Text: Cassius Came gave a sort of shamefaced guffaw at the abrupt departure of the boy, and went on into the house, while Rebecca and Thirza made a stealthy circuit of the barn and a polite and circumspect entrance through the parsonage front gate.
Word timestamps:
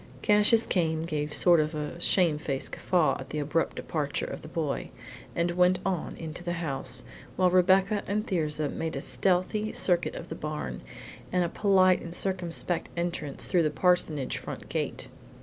Cassius 0.23 0.65
Came 0.65 1.03
gave 1.03 1.29
a 1.31 1.35
sort 1.35 1.59
of 1.59 1.75
shamefaced 2.01 2.71
guffaw 2.71 3.17
at 3.19 3.29
the 3.29 3.37
abrupt 3.37 3.75
departure 3.75 4.25
of 4.25 4.41
the 4.41 4.47
boy, 4.47 4.89
and 5.35 5.51
went 5.51 5.77
on 5.85 6.17
into 6.17 6.43
the 6.43 6.53
house, 6.53 7.03
while 7.35 7.51
Rebecca 7.51 8.01
and 8.07 8.25
Thirza 8.25 8.67
made 8.69 8.95
a 8.95 8.99
stealthy 9.01 9.71
circuit 9.73 10.15
of 10.15 10.29
the 10.29 10.33
barn 10.33 10.81
and 11.31 11.43
a 11.43 11.49
polite 11.49 12.01
and 12.01 12.15
circumspect 12.15 12.89
entrance 12.97 13.47
through 13.47 13.61
the 13.61 13.69
parsonage 13.69 14.39
front 14.39 14.69
gate. 14.69 15.09